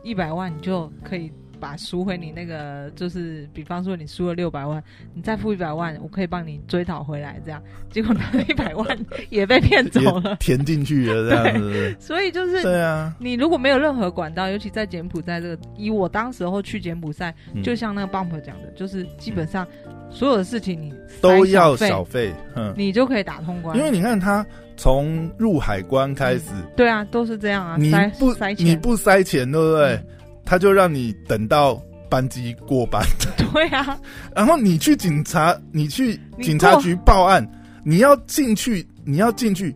[0.03, 1.31] 一百万，你就可以。
[1.60, 4.82] 把赎回你那个，就是比方说你输了六百万，
[5.13, 7.41] 你再付一百万，我可以帮你追讨回来。
[7.43, 8.98] 这样， 结果那一百万
[9.30, 11.72] 也被骗走了， 填进去了，这样子。
[11.74, 19.67] 对，所以就是，对啊，你如果没有任何管道，尤其在柬埔寨这个，以我当时候去柬埔寨，嗯、就像那个 Bump 讲的，就是基本上
[20.10, 23.78] 所有的事情你都要小费，嗯，你就可以打通关。
[23.78, 29.96] 因为你看他从入海关开始，嗯，对啊，都是这样啊，你不塞钱，你不塞钱，对不对？
[29.96, 30.08] 嗯
[30.47, 31.75] 他就让你等到
[32.10, 33.05] 班机过班，
[33.51, 33.99] 对啊，
[34.33, 37.45] 然后你去警察，你去警察局报案，
[37.83, 39.75] 你，你要进去，你要进去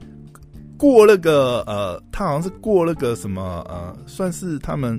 [0.77, 4.97] 过那个呃，他好像是过那个什么呃，算是他们，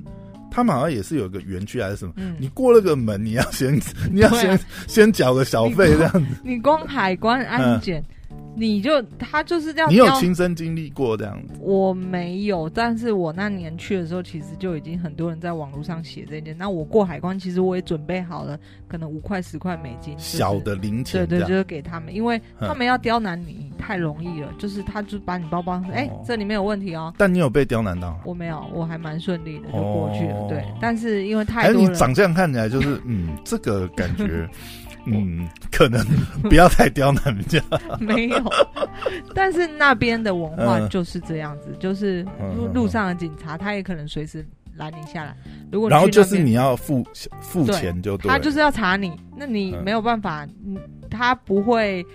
[0.51, 3.75] 他们好像也是有个园区还是什么，嗯，你过那个门，你要先，
[4.13, 7.99] 你要先、啊、先缴个小费这样子，你光海关安检。
[7.99, 8.05] 嗯
[8.55, 11.55] 你就他就是这样，你有亲身经历过这样子？
[11.59, 16.55] 我没有，但是我那年去的时候，其实就已经很多人在网络上写这件。
[16.55, 18.55] 那我过海关，其实我也准备好了，
[18.87, 27.11] 可能五块十块美金，小的零钱，对对，就是给他们，因为他们要刁难你太容易了，就是他就把你包包，哎，这里面有问题哦。
[27.17, 28.19] 但你有被刁难到？
[28.23, 30.47] 我没有，我还蛮顺利的就过去了。
[30.47, 34.47] 对，但是因为太多人，你长这样看起来就是，嗯，这个感觉。
[35.05, 36.05] 嗯，可能
[36.43, 37.61] 不要太刁难人家。
[37.99, 38.53] 没有，
[39.35, 42.25] 但是那边的文化就是这样子，嗯、就是
[42.73, 45.35] 路上的警察，他也可能随时拦你下来。
[45.71, 47.05] 如果你然后就是你要付
[47.41, 50.77] 付钱就对，他就是要查你，那你没有办法，嗯、
[51.09, 52.05] 他不会，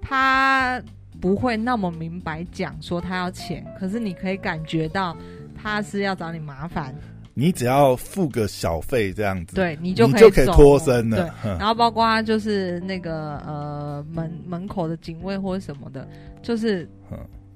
[0.00, 0.82] 他
[1.20, 5.16] 不会那么明白讲说他要钱，可是你可以感觉到
[5.60, 6.94] 他是要找你麻烦。
[7.40, 11.32] 你只要付个小费这样子，对你就可以就可以脱身了。
[11.44, 16.08] 对， 然后包括就是那个呃门门口的警卫或者什么的，
[16.42, 16.88] 就是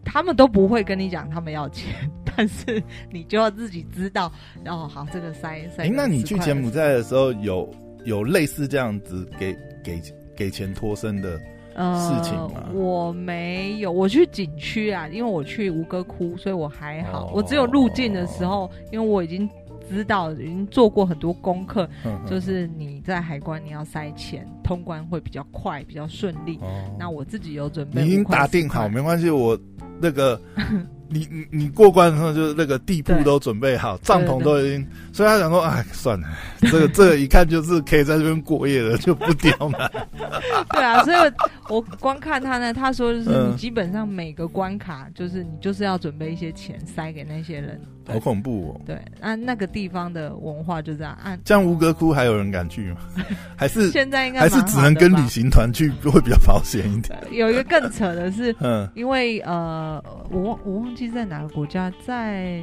[0.05, 1.93] 他们都不会跟你讲他们要钱，
[2.25, 4.31] 但是你就要自己知道。
[4.63, 5.83] 然后好，这个塞塞。
[5.83, 7.69] 哎，那你去柬埔寨的时候有
[8.05, 10.01] 有类似这样子给给
[10.37, 12.69] 给钱脱身的事情吗？
[12.69, 17.27] 呃，我没有，我去景区啊，因为我去吴哥窟，所以我还好。
[17.27, 19.51] 哦，我只有入境的时候，因为我已经。
[19.83, 21.89] 知道已经做过很多功课，
[22.27, 26.59] 就是你在海关你要塞钱，通关会比较快，比较顺利。
[26.99, 29.59] 那我自己有准备，你已经打定好，没关系，我
[30.01, 30.41] 那个。
[31.15, 36.27] 你你你过关的时候，就是那个地铺都准备好，帐篷都已经，所以他想说，哎，算了，
[36.63, 39.93] 这个 这个一看就是可以在这边过夜的，就不刁难。
[40.73, 41.33] 对啊，所以
[41.69, 47.79] 我光看他呢，他说就是你基本上每个关卡，就是你就是要准备一些钱塞给那些人。
[48.07, 48.81] 好恐怖哦！
[48.87, 51.17] 对，那那个地方的文化就这样。
[51.23, 53.01] 按这样吴哥窟还有人敢去吗？
[53.57, 57.19] 还是现在应该还是只能跟旅行团去会比较保险一点？
[57.31, 62.61] 有一个更扯的是， 嗯，因为呃，我忘我忘记在哪个国家，在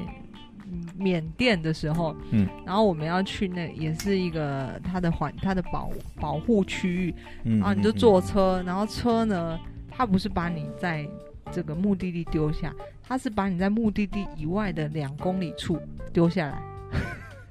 [0.98, 11.08] 缅甸的时候，嗯，然后我们要去那也是一个它的环它的保保护区域，嗯，然后你就坐车，然后车呢，它不是把你在
[11.52, 12.72] 这个目的地丢下。
[13.10, 15.78] 他是把你在目的地以外的两公里处
[16.14, 16.62] 丢下来，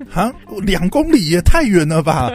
[0.14, 2.31] 啊，两公里也太远了吧？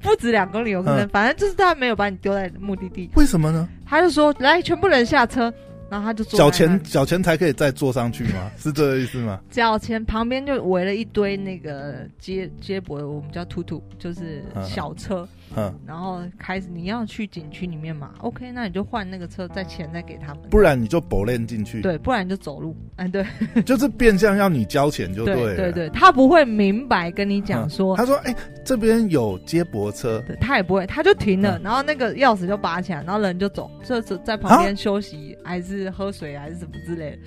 [0.00, 3.10] 不止两公里，有可能，反正就是他没有把你丢在目的地。
[3.16, 3.68] 为什么呢？
[3.84, 5.52] 他就说：“来，全部人下车。”
[5.90, 8.48] 然后他就坐脚前脚前才可以再坐上去吗？
[8.56, 9.40] 是这个意思吗？
[9.50, 15.28] 脚前旁边就围了一堆那个接接驳，我们叫突突，就是小车。
[15.32, 15.39] 嗯，
[15.86, 20.42] 然后开始你要去景区里面嘛？OK，那你就换那个车，再钱再给他们。
[20.50, 21.80] 不然你就不练进去。
[21.80, 22.76] 对，不然你就走路。
[22.96, 23.24] 哎，对，
[23.66, 25.34] 就是变相要你交钱就对。
[25.34, 27.96] 对对对，他不会明白跟你讲说。
[27.96, 28.34] 他说：“哎，
[28.64, 37.18] 这边有接驳车。”对，他也不会，他就停了，然后那个钥匙就拔起来，然后人就走，就是在旁边休息还是喝水还是什么之类的。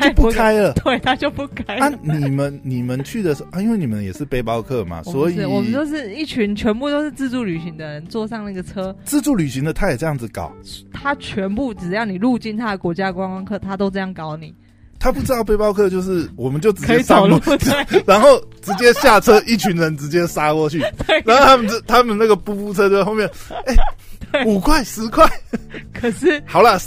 [0.00, 1.76] 就不开了， 对，他就不开。
[1.76, 8.94] 啊，你们你们去的时候啊，因为你们也是背包客嘛，所以我们就是一群全部都是自助旅行的人，坐上那个车。
[9.04, 10.52] 自助旅行的他也这样子搞，
[10.92, 14.54] 他全部只要你入境他的国家观光客，他都这样搞你。
[15.00, 17.38] 他不知道背包客就是，我们就直接上路，
[18.04, 20.80] 然后直接下车，一群人直接杀过去，
[21.24, 23.30] 然后他们这他们那个布布车在后面，
[24.32, 25.24] 哎，五块十块，
[25.92, 26.78] 可是好了。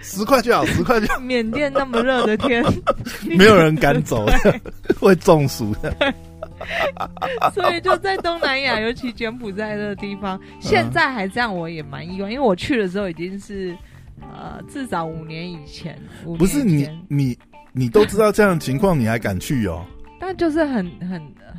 [0.00, 1.20] 十块就好，十块就好。
[1.20, 2.64] 缅甸那么热的天，
[3.36, 4.26] 没有人敢走
[5.00, 5.94] 会中暑的。
[7.54, 12.30] 所以就在东南亚，尤其柬埔寨这个地方，现在还这样，我也蛮意外。
[12.30, 13.76] 因为我去的时候已经是
[14.20, 15.96] 呃至少五年以前。
[16.36, 17.38] 不是你你
[17.72, 19.84] 你都知道这样的情况，你还敢去哦？
[20.20, 21.10] 但就是很很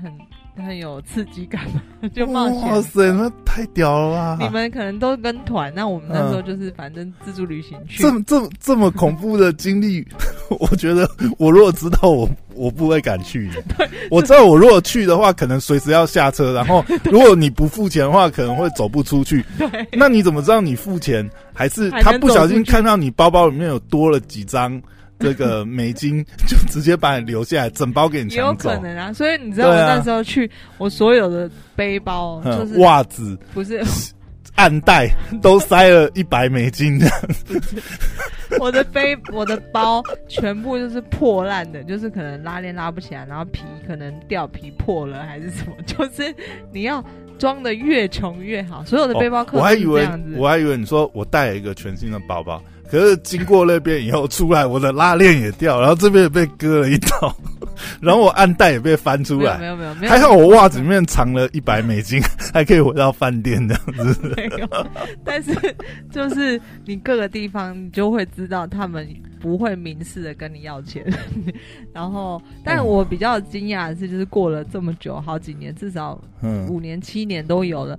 [0.03, 0.13] 很。
[0.61, 1.81] 很有刺激感嘛，
[2.13, 2.61] 就冒险。
[2.61, 4.37] 哇塞，那太屌了吧！
[4.39, 8.01] 你们可能都跟团，那我们那时候就是反正自助旅行去。
[8.01, 10.05] 这么这么这么恐怖的经历，
[10.59, 13.49] 我觉得我如果知道我我不会敢去
[14.11, 19.43] 我知道我如果去的话，可能随时要下车，然后如果你不付钱的话，可能会走不出去。
[19.93, 24.81] 那你怎么知道你付钱还是他不小心看到你包包里面有多了几张？
[25.19, 28.69] 这个美金就直接把你留下来，整包给你抢走。
[28.69, 33.83] 有可能啊，所以你知道我那时候去，啊、我所有的背包就是袜子，不是
[34.55, 35.09] 暗袋，
[35.41, 37.15] 都塞了一百美金这样。
[38.59, 46.33] 我的背，我的包全部就是破烂的，就是可能拉链拉不起来，然后皮可能掉皮破了还是什么， 就是
[46.71, 47.03] 你要
[47.37, 48.83] 装的越穷越好。
[48.85, 52.61] 所有的背包客、哦，我还以为我还以为你说我带了一个全新的包包。
[52.91, 57.35] 可是经过那边以后出来，我的拉链也掉，然后这边也被割了一刀，
[58.01, 59.57] 然后我暗袋也被翻出来。
[59.57, 62.21] 没有没有没有，还好我袜子里面藏了一百美金，
[62.53, 64.33] 还可以回到饭店这样子。
[64.35, 64.67] 没有，
[65.23, 65.53] 但是
[66.11, 69.07] 就是你各个地方，你就会知道他们。
[69.39, 71.05] 不会明示的跟你要钱，
[71.93, 76.21] 然后，但我比较惊讶的是，就是过了这么久，好几年，至少
[76.67, 77.97] 五年、七年都有了，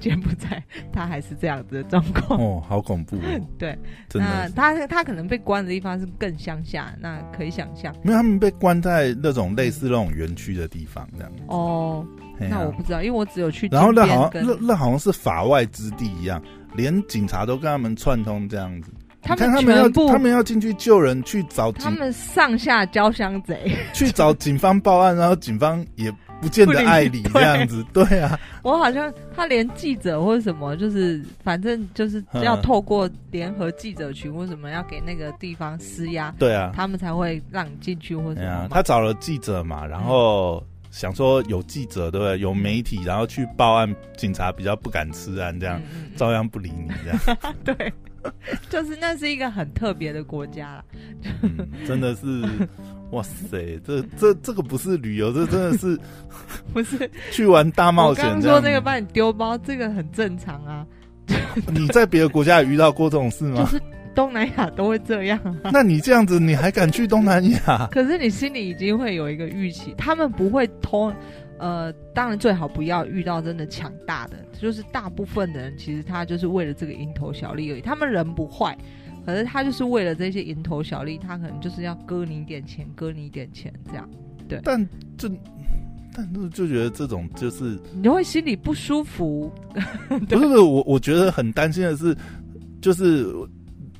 [0.00, 2.40] 柬埔寨他还是这样子的状况。
[2.40, 3.40] 哦，好恐怖哦！
[3.58, 3.78] 对，
[4.12, 7.94] 那他他可能被关的地方是更乡下，那可以想象。
[8.02, 11.32] 没有他们被关在那种类似那种园区的地方，这样。
[11.46, 12.06] 哦，
[12.38, 13.68] 那我不知道，因为我只有去。
[13.68, 16.42] 然后那好像那那好像是法外之地一样，
[16.74, 18.92] 连警察都跟他们串通这样子。
[19.24, 28.38] 他们全部，他们要进去救人，去找，他们上下交相贼， 去找警方报案，然后警方也不见得爱理这样子， 对，对啊。
[28.62, 38.52] 我好像他连记者或者什么，就是反正就是要透过联合记者群或什么，要给那个地方施压，对啊，他们才会让你进去或者什么。
[38.52, 42.38] 啊，他找了记者嘛，然后想说有记者对不对？
[42.38, 45.80] 有媒体，然后去报案，警察比较不敢吃案，这样
[46.16, 47.38] 照样不理你这样。
[47.64, 47.92] 对。
[48.70, 50.84] 就是那是一个很特别的国家啦，
[51.42, 52.42] 嗯，真的是，
[53.10, 55.98] 哇塞，这这这个不是旅游，这真的是
[56.72, 58.24] 不是去玩大冒险。
[58.24, 60.86] 刚说那个帮你丢包，这个很正常啊。
[61.72, 63.62] 你在别的国家也遇到过这种事吗？
[63.62, 63.80] 就是
[64.14, 65.38] 东南亚都会这样。
[65.72, 67.88] 那你这样子，你还敢去东南亚？
[67.92, 71.12] 可是你心里已经会有一个预期，他们不会偷。
[71.58, 77.80] 呃，当然最好不要遇到真的强大的，就是大部分的人其实他就是为了这个蝇头小利而已。
[77.80, 78.76] 他们人不坏，
[79.24, 84.08] 可是他就是为了这些蝇头小利，他可能就是要割你一点钱，割你一点钱这样。
[84.48, 85.30] 对，但这，
[86.12, 89.52] 但是就觉得这种就是你会心里不舒服。
[90.08, 92.16] 不是不是，我我觉得很担心的是，
[92.80, 93.24] 就是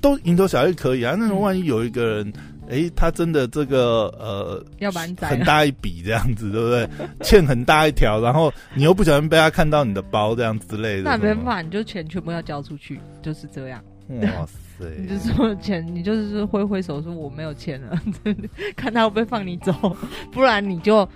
[0.00, 2.28] 都蝇头小利可以啊，那种万一有一个人。
[2.28, 2.32] 嗯
[2.68, 6.88] 哎、欸，他真的这个呃，要不然很大一笔这样子， 对不对？
[7.22, 13.82] 欠很大一条，然后你又不小心被他看到你的包这样之类的，那没办法，你就钱全部要交出去，就是这样。
[14.08, 14.84] 哇塞！
[14.98, 17.98] 你就说钱，你就是挥挥手说我没有钱了，
[18.76, 19.72] 看他会不会放你走，
[20.30, 21.08] 不然你就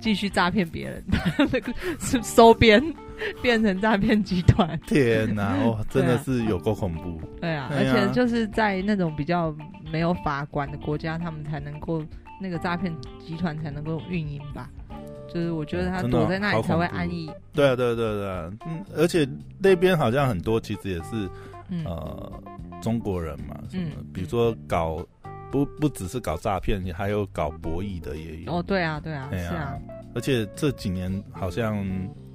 [0.00, 1.02] 继续诈骗别人，
[1.50, 2.82] 那个是收编。
[3.42, 4.78] 变成诈骗集团！
[4.86, 7.20] 天哪，哦， 真的是有够恐怖。
[7.40, 9.54] 对啊，而且就是在那种比较
[9.90, 12.02] 没有法管的国家，他们才能够
[12.40, 14.68] 那个诈骗集团才能够运营吧。
[15.32, 17.30] 就是我觉得他躲在那里才会安逸。
[17.52, 18.50] 对啊，对啊，对啊，对啊。
[18.66, 21.28] 嗯，而且那边好像很多其实也是、
[21.68, 22.42] 嗯、呃
[22.80, 25.04] 中国人嘛，嗯，比如说搞
[25.50, 28.52] 不不只是搞诈骗，还有搞博弈的也有。
[28.52, 29.76] 哦，对啊，对啊，是啊。
[30.14, 31.84] 而且这几年好像。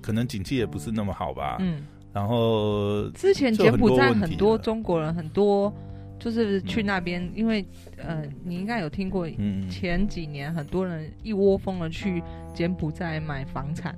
[0.01, 1.57] 可能景气也不是那么好吧。
[1.59, 5.73] 嗯，然后之前柬埔寨很多中国人，很多
[6.19, 7.65] 就是去那边，嗯、因为
[7.97, 9.29] 呃，你应该有听过，
[9.69, 12.21] 前几年很多人一窝蜂的去
[12.53, 13.97] 柬埔寨买房产。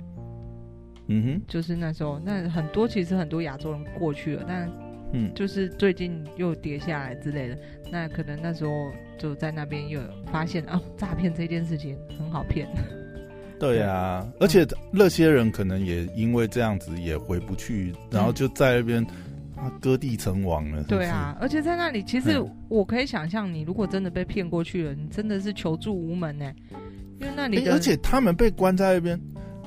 [1.08, 4.70] 嗯哼，就是那时候，那很多其实很多亚洲人过去了，但
[5.12, 7.58] 嗯，就是最近又跌下来之类的，
[7.92, 8.70] 那可能那时候
[9.18, 10.00] 就在那边又
[10.32, 12.66] 发现啊，诈骗这件事情很好骗。
[13.58, 19.06] 对啊，而且那些人可能也因为这样子也回不去，嗯、然后就在那边
[19.80, 20.82] 割地成王了？
[20.84, 26.52] 对啊，而且在那里，其实我可以想象，你如果真的被骗过去了，你真的是求助无门呢，
[27.20, 29.20] 因为那里而且他们被关在那边。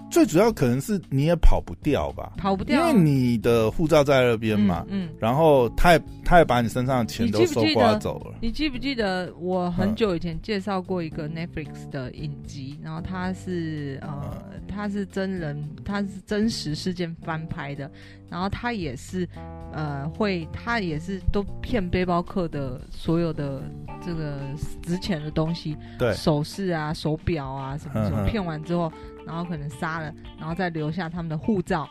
[0.10, 8.36] 最主要可能是你也跑不掉吧，跑不掉，因为你的护照在那边嘛，嗯，嗯，然后他也他也把你身上的钱都收刮走了。
[8.42, 17.92] 你记不记得我很久以前介绍过一个 Netflix 的影集，然后它是呃，它是真人，它是真实事件翻拍的，
[18.30, 19.28] 然后它也是
[19.74, 23.62] 呃会，它也是都骗背包客的所有的
[24.06, 24.40] 这个
[24.82, 28.92] 值钱的东西，对，首饰啊、手表啊什么什么，骗完之后。
[29.28, 31.88] 然后可能杀了，然后再留下他们的护照，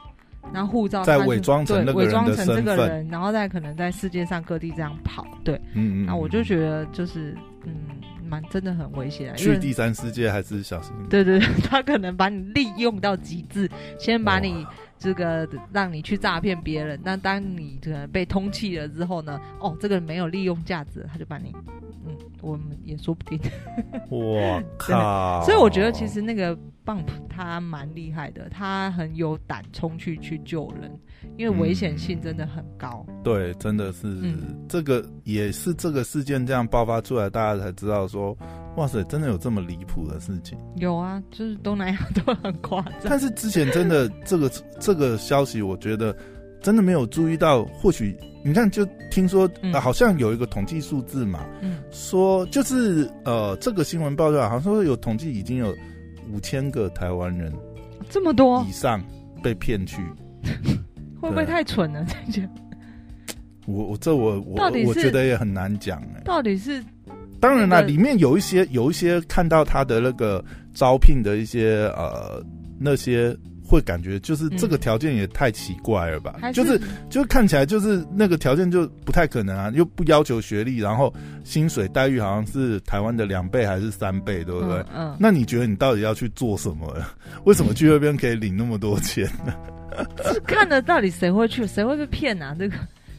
[0.52, 7.74] 然后护照再伪装成伪装成这个人，然后再可能在世界上各地这样跑，对，嗯嗯，那我就觉得就是嗯，
[8.26, 9.36] 蛮真的很危险。
[9.36, 10.92] 去第三世界还是小心。
[11.10, 14.66] 对对对， 他可能把你利用到极致，先把你
[14.98, 21.54] 这个让你去诈骗别人，但当你可能被通缉了之后呢，哦，这个人没有利用价值，他就把你。
[22.06, 23.38] 嗯，我们也说不定。
[24.10, 25.42] 我靠！
[25.44, 30.90] 所以我觉得其实那个 Bump 他蛮厉害的，他很有胆冲去去救人，
[31.36, 33.04] 因为危险性真的很高。
[33.08, 38.36] 嗯、对，真的是、嗯、这个也是这个事件这样爆发出来，大家才知道说，
[38.76, 40.56] 哇塞，真的有这么离谱的事情。
[40.76, 43.00] 有啊，就是东南亚都很夸张。
[43.04, 46.16] 但是之前真的这个这个消息，我觉得
[46.60, 48.16] 真的没有注意到，或许。
[48.44, 55.74] 你看，就听说、嗯呃、好像有一个统计数字嘛，嗯、说就是呃，这个新闻报道好像说有统计，已经有
[56.32, 57.52] 五千个台湾人
[58.08, 59.02] 这么多以上
[59.42, 60.00] 被骗去，
[61.20, 62.06] 会不会太蠢了？
[62.24, 62.48] 这件，
[63.66, 66.80] 我我这我我我觉得也很难讲哎，到底是
[67.40, 72.40] 当然啦，里面有一些有一些看到他的那个招聘的一些呃
[72.78, 73.36] 那些。
[73.66, 76.36] 会感觉就是这个条件也太奇怪了吧？
[76.42, 81.12] 嗯、就是就是看起来就是那个条件就不太可能啊，又不要求学历，然后
[81.44, 84.78] 薪水待遇好像是台湾的两倍还是三倍，对不对？
[84.94, 85.10] 嗯。
[85.10, 86.94] 嗯，那你觉得你到底要去做什么？
[87.44, 89.52] 为什么去那边可以领那么多钱呢？
[90.24, 91.66] 是看的到底谁会去？
[91.66, 92.54] 谁会被骗啊？
[92.58, 92.76] 这个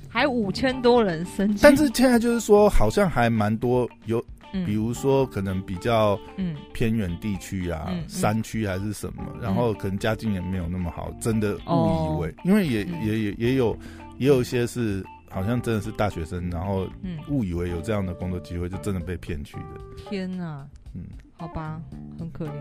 [0.09, 4.23] 还五千多人申请，但是现在就是说好像还蛮多有
[4.53, 6.55] 嗯，比如说可能比较嗯。
[6.73, 13.75] 偏远地区啊，嗯、山区还是什么、嗯，然后可能家境也没有那么好，真的误以为，哦、因为也、嗯、也也也有
[14.19, 16.87] 也有一些是好像真的是大学生，然后
[17.29, 19.63] 误以为有这样的工作机会，就真的被骗去的。
[20.07, 21.01] 天哪，嗯，
[21.35, 21.81] 好吧，
[22.19, 22.51] 很可怜，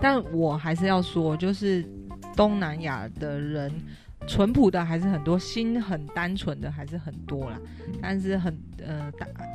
[0.00, 1.84] 但我还是要说，就是
[2.34, 3.70] 东南亚的人。
[4.26, 7.58] 淳朴的还是很多，心很单纯的还是很多啦。
[8.02, 9.10] 但是很呃，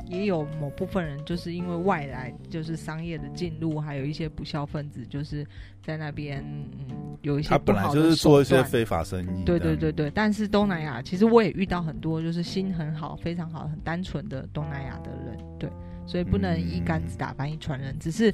[0.06, 5.46] 也有某部分人就是因为外来就是商业的进入，还有一些不肖分子就是
[5.82, 6.42] 在那边
[6.88, 9.44] 嗯有一些他本来就是做一些非法生意。
[9.44, 15.70] 对对对对，但是东南亚其实我也遇到很多就是心很好、非常好、很单纯的东南亚的人，对，
[16.06, 18.32] 所以不能一竿子打翻一船人，只是。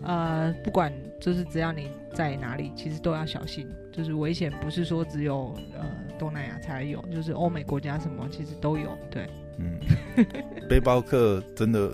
[0.00, 3.68] 呃，不管就是只要你在哪里，其实都要小心。
[3.92, 5.84] 就是危险不是说只有呃
[6.18, 8.96] 东南亚才有，就是欧美国家什么其实都有。
[9.10, 9.76] 对，嗯，
[10.68, 11.90] 背包客真的，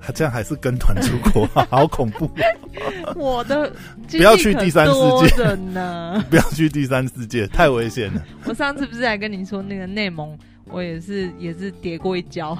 [0.00, 2.30] 他 这样还是跟团出国，好恐怖。
[3.16, 3.72] 我的
[4.08, 8.24] 不要去第三世界呢，不要去第三世界，太危险了。
[8.46, 12.56] 我上次不是还跟你说那个内蒙，我也是也是跌过一跤。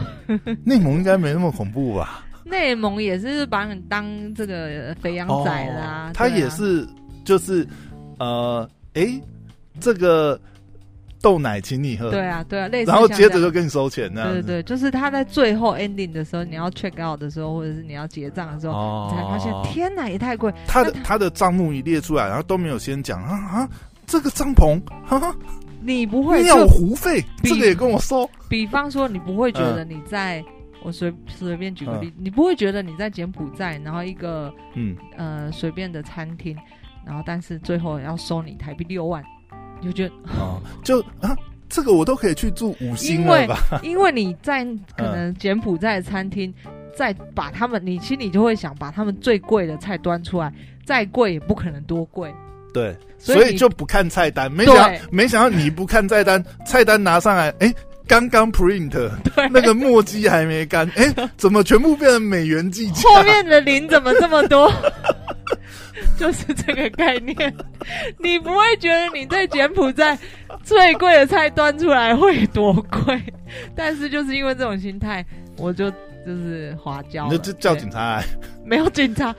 [0.65, 2.27] 内蒙应该没那么恐怖吧？
[2.45, 6.87] 内蒙也是把你当这个肥羊仔啦，他、哦啊、也是
[7.25, 7.67] 就是
[8.19, 9.23] 呃，哎、欸，
[9.81, 10.39] 这个
[11.21, 20.53] 豆奶请你喝，对啊，对啊，类似，然后接着就跟你收钱呢，对对对，就是他在最后 ending 的时候，你要 check out 的时候，或者是你要结账的时候，哦、你才发现天哪，也太贵。
[20.67, 23.69] 他的他的账目一列出来，然后都没有先讲啊啊，
[24.07, 25.35] 这个帐篷，哈哈，
[25.81, 28.29] 你不会尿壶费，这个也跟我说。
[28.49, 30.45] 比方说，你不会觉得你在。
[30.83, 36.57] 嗯我随随便举个例子，嗯，你不会觉得你在柬埔寨，然后一个嗯呃随便的餐厅，
[37.07, 39.23] 然后但是最后要收你台币六万，
[39.81, 41.37] 你就觉得哦，就啊
[41.69, 43.81] 这个我都可以去住五星了吧？
[43.83, 44.65] 因为因为你在
[44.97, 46.53] 可能柬埔寨的餐厅，
[46.95, 50.53] 再把他们，你心里就会想把他们最贵的菜端出来，
[50.85, 52.35] 再贵也不可能多贵。
[52.75, 57.75] 对，所以就不看菜单，没想没想到你不看菜单，菜单拿上来，哎，欸。
[58.07, 63.09] 刚刚 print，对，那个墨迹还没干， 哎、欸，怎么全部变成美元计价？
[63.09, 64.71] 后面的零怎么这么多？
[66.19, 67.55] 就是这个概念，
[68.19, 70.19] 你不会觉得你在柬埔寨
[70.65, 72.73] 最贵的菜端出来会多
[73.05, 73.23] 贵，
[73.75, 75.25] 但是就是因为这种心态，
[75.57, 77.29] 我就就是滑交。
[77.31, 78.25] 那就叫警察来？
[78.65, 79.35] 没有警察？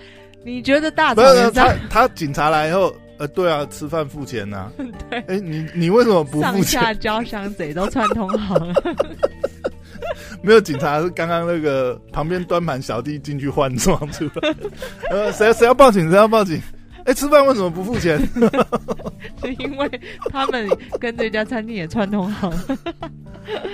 [0.45, 2.93] 你觉得大早上他他警察来以后？
[3.23, 4.71] 呃，对啊，吃饭付钱呐、啊。
[5.09, 6.63] 对，哎、欸，你你为什么不付钱？
[6.63, 8.73] 上下交相贼都串通好了。
[10.43, 14.53] 没有警察，是刚刚那个旁边端盘小弟进去换装出来。
[15.09, 16.09] 呃，谁谁要报警？
[16.09, 16.61] 谁要报警？
[17.05, 18.19] 哎、欸，吃饭为什么不付钱？
[19.41, 20.67] 是因为他们
[20.99, 22.57] 跟这家餐厅也串通好了。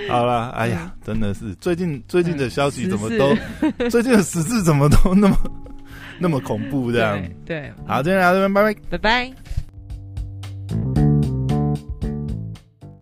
[0.08, 3.34] 好了，哎呀，真的是最近最近的消息怎么都，
[3.90, 5.36] 最近的时事怎么都那么。
[6.20, 7.20] 那么恐怖这样。
[7.46, 8.74] 对好今天聊这边拜拜。
[8.90, 9.32] 拜拜。